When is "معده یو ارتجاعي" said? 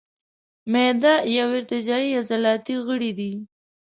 0.71-2.09